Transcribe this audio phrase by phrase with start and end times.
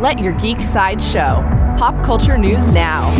[0.00, 1.44] Let your geek side show.
[1.76, 3.10] Pop culture news now.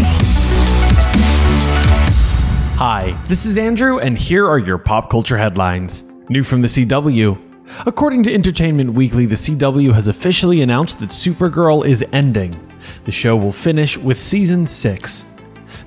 [2.79, 6.05] Hi, this is Andrew, and here are your pop culture headlines.
[6.31, 7.39] New from the CW.
[7.85, 12.59] According to Entertainment Weekly, the CW has officially announced that Supergirl is ending.
[13.05, 15.27] The show will finish with season 6.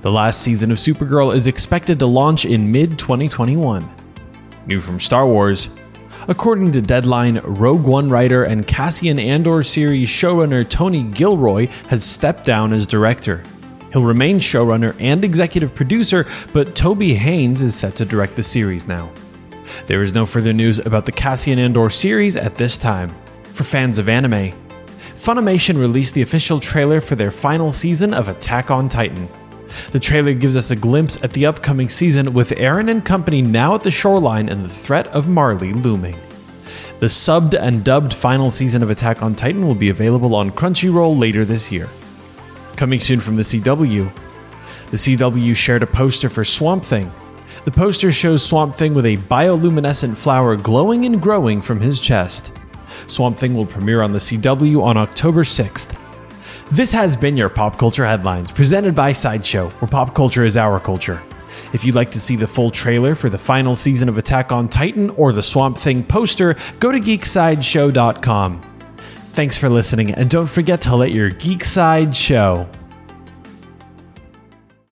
[0.02, 3.90] The last season of Supergirl is expected to launch in mid 2021.
[4.68, 5.70] New from Star Wars.
[6.26, 12.46] According to Deadline, Rogue One writer and Cassian Andor series showrunner Tony Gilroy has stepped
[12.46, 13.42] down as director.
[13.92, 18.88] He'll remain showrunner and executive producer, but Toby Haynes is set to direct the series
[18.88, 19.10] now.
[19.86, 23.14] There is no further news about the Cassian Andor series at this time.
[23.42, 24.52] For fans of anime,
[25.16, 29.28] Funimation released the official trailer for their final season of Attack on Titan.
[29.90, 33.74] The trailer gives us a glimpse at the upcoming season with Eren and company now
[33.74, 36.16] at the shoreline and the threat of Marley looming.
[37.00, 41.18] The subbed and dubbed final season of Attack on Titan will be available on Crunchyroll
[41.18, 41.88] later this year.
[42.76, 44.12] Coming soon from the CW,
[44.90, 47.10] the CW shared a poster for Swamp Thing.
[47.64, 52.52] The poster shows Swamp Thing with a bioluminescent flower glowing and growing from his chest.
[53.06, 55.98] Swamp Thing will premiere on the CW on October 6th.
[56.70, 60.80] This has been your Pop Culture Headlines, presented by Sideshow, where pop culture is our
[60.80, 61.22] culture.
[61.74, 64.68] If you'd like to see the full trailer for the final season of Attack on
[64.68, 68.62] Titan or the Swamp Thing poster, go to geeksideshow.com.
[68.96, 72.66] Thanks for listening, and don't forget to let your geek side show.